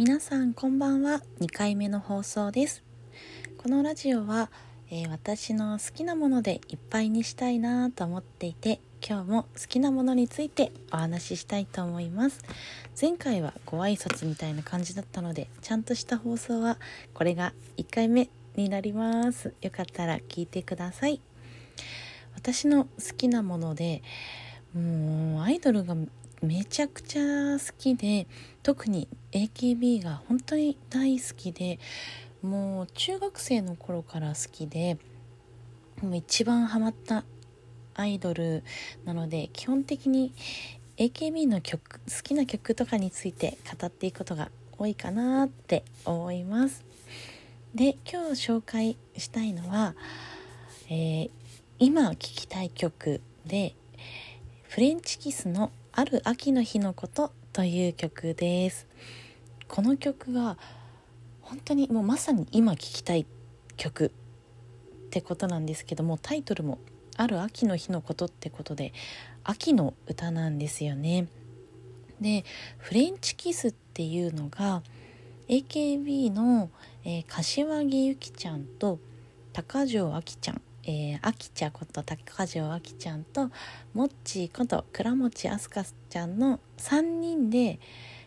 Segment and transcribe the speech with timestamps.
[0.00, 1.20] 皆さんこんばんは。
[1.42, 2.82] 2回目の放送です。
[3.58, 4.50] このラジオは、
[4.90, 12.42] えー、私の好きなものでいっぱいにしたいなと思っていて今日も好きなものについてお話ししたいと思います。
[12.98, 16.78] 前回はご挨拶みたいな感じだったのでちゃんとした放送は
[17.12, 19.52] これが1回目になります。
[19.60, 21.20] よかったら聞いてください。
[22.34, 24.02] 私の好きなもので
[24.74, 25.94] もうアイドルが
[26.42, 27.22] めちゃくちゃ
[27.58, 28.26] 好きで
[28.62, 31.78] 特に AKB が本当に大好きで
[32.42, 34.96] もう中学生の頃から好きで
[36.00, 37.24] もう一番ハマった
[37.94, 38.64] アイドル
[39.04, 40.32] なので基本的に
[40.96, 46.84] AKB の曲好きな曲とかについて語っていくことが多いかなって思います。
[47.74, 49.94] で今日紹介したいのは、
[50.88, 51.30] えー、
[51.78, 53.74] 今聴きたい曲で
[54.68, 58.86] フレンチキスのある秋の日のことという曲です。
[59.66, 60.56] この曲が
[61.40, 63.26] 本当にもうまさに今聴きたい
[63.76, 64.10] 曲っ
[65.10, 66.78] てことなんですけどもタイトルも
[67.16, 68.92] ある秋の日のことってことで
[69.42, 71.26] 秋の歌なんですよね。
[72.20, 72.44] で
[72.78, 74.82] フレンチキスっていうのが
[75.48, 76.70] AKB の、
[77.04, 79.00] えー、柏木由紀ちゃんと
[79.52, 83.50] 高城亜紀ちゃんえー、あきちゃこと高城あきちゃんと
[83.92, 87.78] もっちこと倉持あすかちゃんの3人で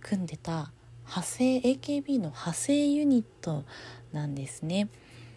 [0.00, 0.70] 組んでた
[1.06, 3.64] 派生 AKB の派生ユニット
[4.12, 4.88] なんですね。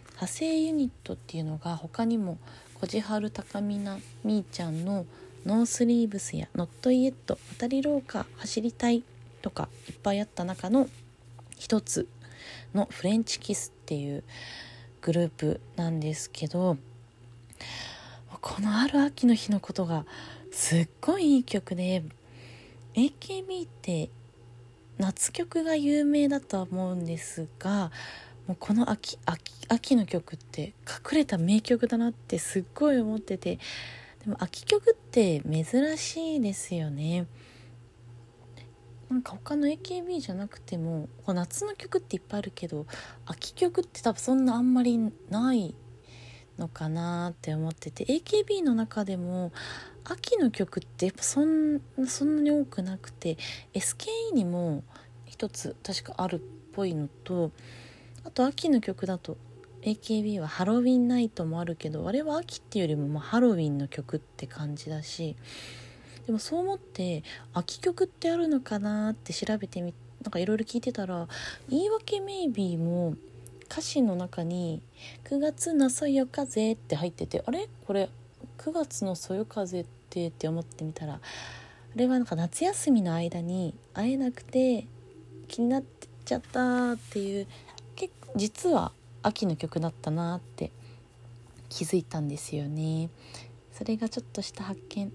[0.08, 2.38] 派生ユニットっていうのが他にも
[2.74, 5.06] こじはる高見なみーちゃんの
[5.46, 9.04] ノースリーブスやノットイエット渡り廊下走りたい
[9.42, 10.88] とかいっぱいあった中の
[11.56, 12.08] 一つ
[12.74, 14.24] のフレンチキスっていう
[15.00, 16.76] グループなんですけど
[18.40, 20.06] このある秋の日のことが
[20.50, 22.02] すっごいいい曲で
[22.94, 24.10] AKB って
[24.98, 27.90] 夏曲が有名だとは思うんですが
[28.46, 33.58] もうこの秋秋秋の曲って隠れた名曲だなってすっごい思ってて
[34.24, 37.26] でも秋曲って珍しいですよね。
[39.10, 42.86] なんか他の AKB じゃなくても夏の曲っていっぱいあるけど
[43.24, 44.98] 秋曲って多分そんなあんまり
[45.30, 45.74] ない
[46.58, 49.52] のかなって思ってて AKB の中でも
[50.04, 53.36] 秋の曲ってやっぱそんそんなに多くなくて
[53.74, 54.82] SKE にも
[55.26, 56.40] 一つ確かあるっ
[56.72, 57.52] ぽいのと
[58.24, 59.36] あと秋の曲だと
[59.82, 65.36] AKB はハロウィンナイトもあるけどあれは秋っていうよりもまハロウィンの曲って感じだし
[66.26, 67.22] でもそう思って
[67.54, 71.28] 秋曲ってあるのかなって調べてみなんかいろいろ聞いてたら
[71.68, 73.14] 言い訳メイビーも
[73.70, 74.82] 歌詞の中に
[75.24, 77.68] 「9月のそよ風」って入っててあれ？
[77.86, 78.08] これ
[78.58, 81.20] 9月のそよ風ってって思ってみたらあ
[81.94, 84.86] れはなんか夏休みの間に会えなくて
[85.48, 85.84] 気になっ
[86.24, 87.46] ちゃったっていう
[87.94, 88.92] 結構実は
[89.22, 90.70] 秋の曲だったなって
[91.68, 93.10] 気づいたんですよね。
[93.72, 95.12] それがちょっとした発見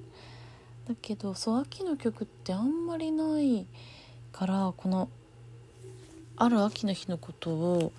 [0.87, 3.65] だけどそう秋の曲ってあんまりない
[4.31, 5.09] からこの
[6.35, 7.91] ある秋の日のことを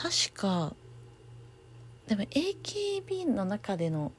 [0.00, 0.74] 確か
[2.08, 4.12] でも AKB の中での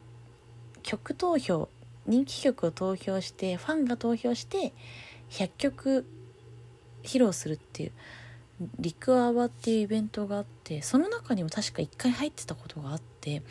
[0.84, 1.70] 曲投票
[2.06, 4.74] 人気曲を投票してファンが投票して
[5.32, 6.06] 100曲
[7.02, 7.92] 披露するっていう
[8.80, 13.42] リクアワっていうイベントがあってその中にも確か1回入ってたことがあって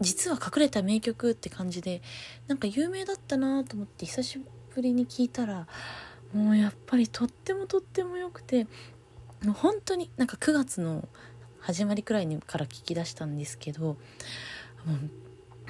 [0.00, 2.02] 実は隠れた名曲って感じで
[2.46, 4.40] なんか有名だったなと思って久し
[4.74, 5.66] ぶりに聞いたら
[6.32, 8.68] もうやっぱりとってもとっても良くて
[9.44, 11.08] もう本当になんか9月の
[11.60, 13.96] 始まりくらいにから聞き出したんですけども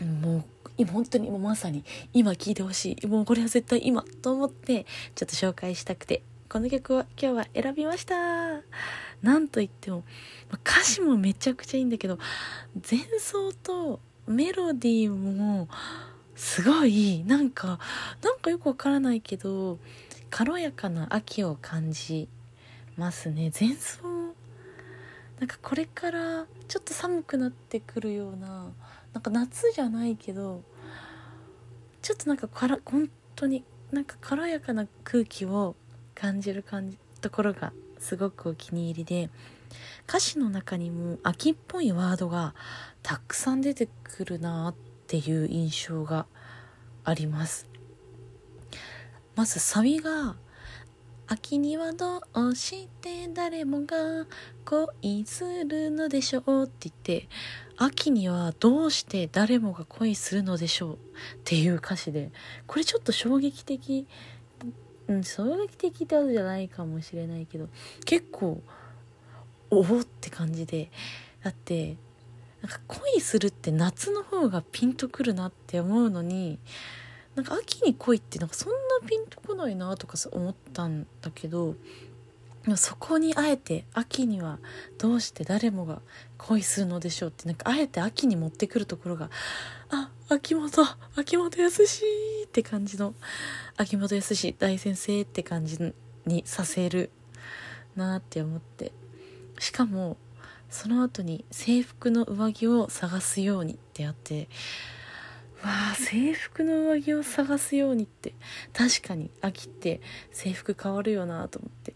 [0.01, 0.45] うもう
[0.77, 3.07] 今本当にもうまさに今聴いてほしい。
[3.07, 8.17] もうこれは絶対今と思ってちょっと紹介したくてこの曲は今日は選びました。
[9.23, 10.05] なんといっても
[10.53, 12.19] 歌詞もめちゃくちゃいいんだけど
[12.91, 15.69] 前奏とメロディーも
[16.35, 17.79] すごいなんか
[18.23, 19.79] なんかよくわからないけど
[20.31, 22.29] 軽やかな秋を感じ
[23.01, 23.51] ますね。
[23.59, 24.03] 前奏。
[25.39, 28.71] なんかこれからちょっと寒くなってくるような
[29.15, 30.63] なんか夏じゃないけど
[32.03, 35.77] ちょっとなんかから本当になんか軽やかな空気を
[36.15, 39.31] 感じる感じところがすごくお気に入りで
[40.07, 42.55] 歌詞の中にも秋っぽいワードが
[43.03, 44.75] たくさん出てくるなっ
[45.07, 46.27] ていう印象が
[47.05, 47.67] あります。
[49.37, 50.37] まずサビが
[51.33, 54.27] 秋にはどうして誰もが
[54.65, 57.29] 恋するのでしょうって言って
[57.77, 60.97] 秋にはどうして誰もが恋するのでしょうっ
[61.45, 62.33] ていう歌詞で
[62.67, 64.09] これちょっと衝撃的
[65.07, 67.69] うん衝撃的ってことじゃないかもしれないけど
[68.05, 68.61] 結構
[69.71, 70.91] おおって感じで
[71.45, 71.97] だって
[72.61, 76.59] なんか恋するって夏の方がピンとくるなって思うのに
[77.35, 81.75] なんか秋に恋ってなんかそんなピンとこないなとか思ったんだけど
[82.77, 84.59] そこにあえて秋には
[84.99, 86.03] どうして誰もが
[86.37, 89.31] 恋するのでしょうってなんかあえて秋に持ってくるところが
[89.91, 90.83] あ秋元
[91.17, 93.15] 秋元康って感じの
[93.77, 95.95] 秋元康大先生って感じ
[96.27, 97.11] にさせる
[97.97, 98.93] なって思って
[99.59, 100.19] しかも
[100.69, 104.49] その後に制服の上着を探すようにってあって
[105.63, 108.35] わあ制服の上着を探すようにって。
[108.73, 110.01] 確かに秋って
[110.33, 111.95] 制服変わるよなと思って。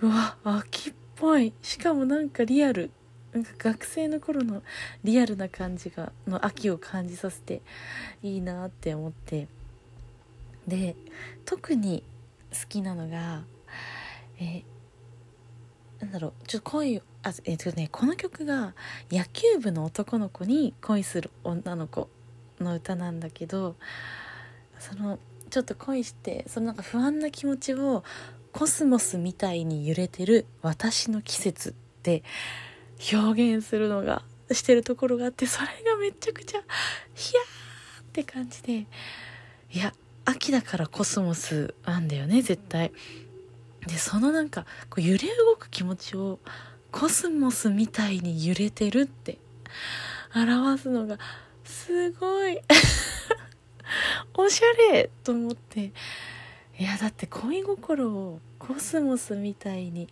[0.00, 1.52] うわ秋っぽい。
[1.62, 2.90] しかもなんかリアル。
[3.32, 4.62] なんか学生の頃の
[5.04, 7.60] リアルな感じがの秋を感じさせて
[8.22, 9.48] いいなって思って。
[10.66, 10.96] で
[11.44, 12.04] 特に
[12.52, 13.42] 好きなのが
[14.40, 14.62] え
[16.00, 16.32] なんだろう。
[16.46, 18.74] ちょっと恋あえっとねこの曲が
[19.10, 22.08] 野球部の男の子に恋する女の子。
[22.62, 23.76] の歌なんだけど
[24.78, 25.18] その
[25.50, 28.04] ちょっと恋してそのなんか不安な気持ちを
[28.52, 31.72] コスモスみたいに揺れてる私の季節っ
[32.02, 32.22] て
[33.12, 34.22] 表現するのが
[34.52, 36.60] してるところがあってそれがめちゃくちゃ
[37.14, 38.86] ヒヤーって感じで
[39.72, 39.92] いや
[40.24, 42.92] 秋だからコスモスなんだよね絶対。
[43.86, 46.38] でそのなんかこう揺れ動く気持ちを
[46.90, 49.38] コスモスみたいに揺れてるって
[50.34, 51.18] 表すのが
[51.68, 52.58] すごい。
[54.34, 55.92] おしゃれと思って。
[56.78, 60.08] いやだって恋心をコスモスみたいに。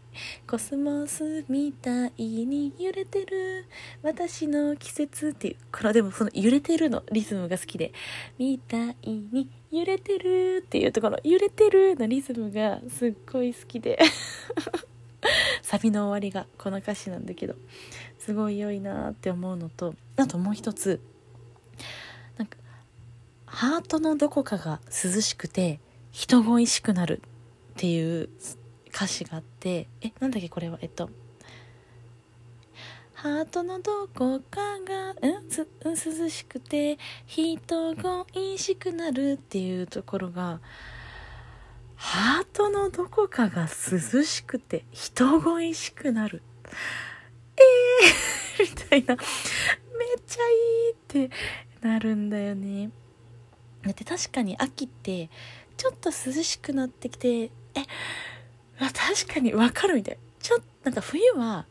[0.46, 3.64] コスモスみたいに揺れてる。
[4.02, 5.56] 私の季節っていう。
[5.72, 7.92] これでもその揺れてるのリズムが好きで。
[8.38, 11.16] みたいに揺れてるっていうところ。
[11.24, 13.98] 揺れてるのリズムがすっごい好きで。
[15.62, 17.54] サビの終わりがこの歌詞なんだけど。
[18.18, 21.00] すごい良いなって思うのとあともう一つ。
[23.56, 25.80] ハートのどこかが涼しくて
[26.10, 27.22] 人恋しくなる
[27.72, 28.28] っていう
[28.94, 30.78] 歌詞があってえなんだっけこれは？
[30.82, 31.08] えっと
[33.14, 40.60] ハートのどこかが、うんす、うん、涼しくて人恋しくなるっていうところが
[41.94, 46.42] ハートのどこかが涼しくて人恋しくなる。
[47.56, 49.16] えーみたいな。
[49.16, 49.26] めっ
[50.26, 50.52] ちゃい
[50.90, 51.30] いって
[51.80, 52.90] なるんだよね。
[53.86, 55.30] だって確かに秋って
[55.76, 57.50] ちょっと涼しくなってきてえ
[58.78, 60.18] 確かにわかるみたい。
[60.40, 61.66] ちょっとなんか冬は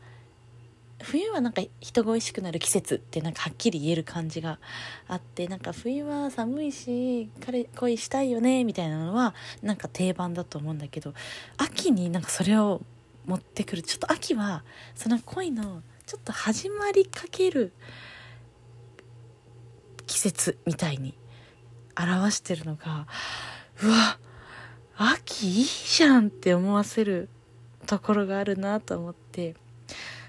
[1.02, 4.58] 冬はなんか人が恋しくなる季節ってなんかはっきり言える感じが
[5.08, 11.12] あってなんか冬は寒いし彼恋したいよねみたいなのはなんか定番だと思うんだけど
[11.58, 12.80] 秋になんかそれを
[13.26, 14.64] 持ってくるちょっと秋は
[14.94, 17.72] その恋のちょっと始まりかける
[20.06, 21.14] 季節みたいに
[21.96, 23.06] 表してるのが
[23.82, 24.18] うわ
[24.96, 27.28] 秋いいじゃんって思わせる
[27.86, 29.54] ところがあるなと思って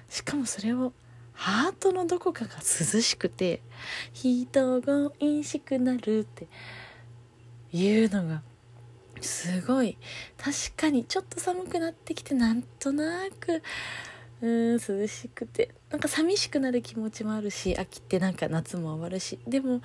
[0.10, 0.94] しかもそれを
[1.34, 3.62] ハートのどこかが涼しくて
[4.14, 6.48] 人恋しくなるって
[7.72, 8.42] いうのが
[9.22, 9.98] すごい
[10.38, 13.62] 確かにちょっと寒くなってきてなんとなく
[14.42, 15.74] うん涼しくて。
[15.90, 19.40] なんか寂しくなる気持ちもあるし秋ってなんか夏も終わるし。
[19.48, 19.82] でも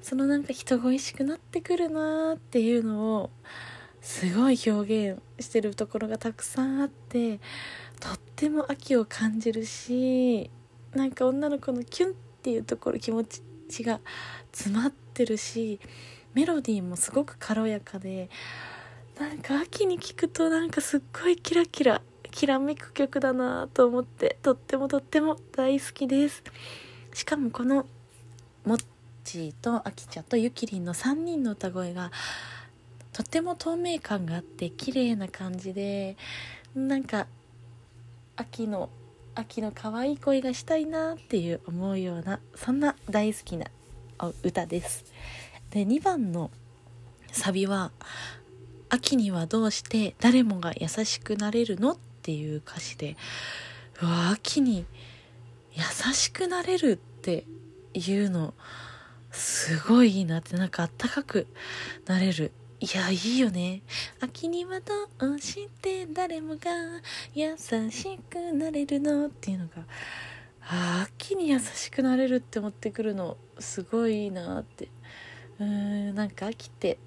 [0.00, 3.30] そのなんか人恋しくなってくるなーっていうのを
[4.00, 7.38] すごい表現してるところがたくさんあって
[8.00, 10.50] とっても秋を感じるし
[10.94, 13.24] なんか女の子のキュンっていうところ気持
[13.68, 14.00] ちが
[14.52, 15.78] 詰まってるし
[16.34, 18.30] メロディーもすごく軽やかで
[19.18, 22.00] なんか秋に聴くとなんかすっごいキラキラ
[22.30, 26.42] きらめく曲だなと思ってとってもとっても大好きです
[27.12, 27.86] しかもこの
[28.64, 28.78] もっ
[29.24, 32.10] ちとあきちゃんとゆきりんの3人の歌声が
[33.12, 36.16] とっても透明感があって綺麗な感じで
[36.74, 37.26] なんか
[38.36, 38.88] 秋の
[39.34, 43.66] 秋の可愛い声がしたいなっていう思うようなそんな大好きな
[44.42, 45.04] 歌です
[45.70, 46.50] で2番の
[47.32, 47.92] サビは
[48.90, 53.16] 「秋にはどうして誰もが優しくなれるの?」っていう歌詞で
[54.02, 54.86] うわ秋に
[55.72, 57.44] 優しくなれるって
[57.94, 58.54] いうの
[59.30, 61.46] すごいいいなってなんかあったかく
[62.06, 62.52] なれる。
[62.80, 63.82] いやいいよね。
[64.20, 64.94] 秋にはど
[65.34, 66.70] うして誰もが
[67.34, 67.56] 優
[67.90, 69.26] しくなれるの？
[69.26, 69.84] っていうのが
[70.62, 74.88] あ秋に優しくなれるって思ってくるのすごいいいなって。
[75.58, 76.98] うーんなんか秋って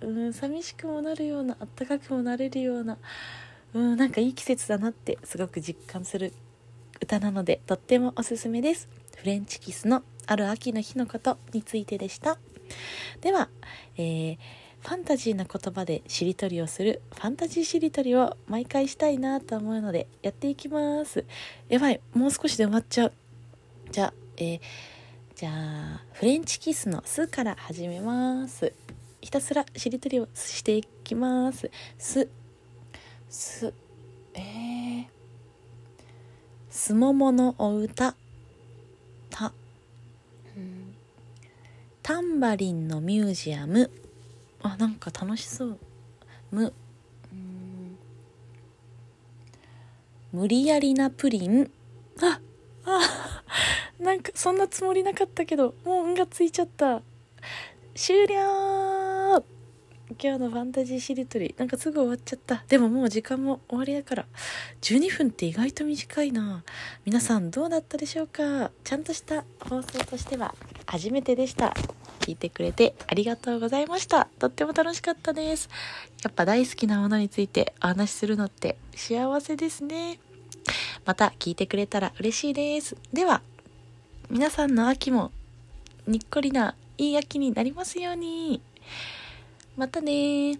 [0.00, 2.96] うん寂しくもなるようなあったかくもなれるような
[3.76, 6.32] うんなんかいい季節だなってすごく実感する
[7.02, 8.88] 歌なのでとってもおすすめです。
[9.16, 12.38] フレンチキスのある秋の日のことについてでした。
[13.20, 13.50] では、
[13.98, 14.38] えー、
[14.80, 21.26] ファンタジーな言葉でしりとりをするファンタジーしりとりを毎回したいなと思うのでやっていきます。
[21.68, 23.12] やばいもう少しで終わっちゃう。
[23.90, 24.60] じゃあ、えー、
[25.34, 28.72] じゃあフレンチキスの「す」から始めます。
[29.20, 31.70] ひたすらしりとりをしていきます。
[31.98, 32.26] す
[33.28, 33.72] す
[34.34, 35.06] えー、
[36.70, 38.14] すもものお歌。
[39.30, 39.52] た、
[40.56, 40.94] うん、
[42.02, 43.90] タンバリンのミュージアム。
[44.62, 45.78] あなんか楽しそう。
[46.50, 46.72] む。
[47.32, 47.98] うん
[50.32, 51.70] 無理やりなプリン。
[52.20, 52.40] あ
[52.84, 53.42] あ
[54.02, 57.02] なんかそんなつもりなかったけどもう「ん」がついちゃった。
[57.94, 58.75] 終了
[60.08, 62.62] 今日のファンタジーしりとりなんかすぐ終わっちゃった。
[62.68, 64.26] でももう時間も終わりだから。
[64.80, 66.62] 12分って意外と短いな。
[67.04, 68.70] 皆さんどうだったでしょうか？
[68.84, 70.54] ちゃんとした放送としては
[70.86, 71.74] 初めてでした。
[72.20, 74.28] 聞いてくれてありがとうございました。
[74.38, 75.68] とっても楽しかったです。
[76.22, 80.20] やっぱ大好きなものについてお話しするのって幸せですね。
[81.04, 82.96] また聞いてくれたら嬉しいです。
[83.12, 83.42] では
[84.30, 85.32] 皆さんの秋も
[86.06, 88.60] にっこりないい秋になりますように。
[89.76, 90.58] またね